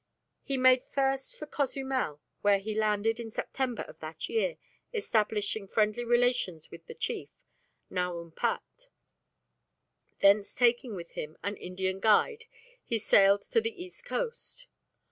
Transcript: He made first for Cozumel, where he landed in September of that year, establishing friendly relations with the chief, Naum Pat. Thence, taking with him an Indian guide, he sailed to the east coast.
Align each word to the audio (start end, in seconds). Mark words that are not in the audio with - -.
He 0.41 0.57
made 0.57 0.81
first 0.81 1.37
for 1.37 1.45
Cozumel, 1.45 2.19
where 2.41 2.57
he 2.57 2.73
landed 2.73 3.19
in 3.19 3.29
September 3.29 3.83
of 3.83 3.99
that 3.99 4.27
year, 4.29 4.57
establishing 4.95 5.67
friendly 5.67 6.03
relations 6.03 6.71
with 6.71 6.87
the 6.87 6.95
chief, 6.95 7.29
Naum 7.91 8.35
Pat. 8.35 8.87
Thence, 10.19 10.55
taking 10.55 10.95
with 10.95 11.11
him 11.11 11.37
an 11.43 11.55
Indian 11.55 11.99
guide, 11.99 12.45
he 12.83 12.97
sailed 12.97 13.43
to 13.43 13.61
the 13.61 13.83
east 13.83 14.03
coast. 14.03 14.65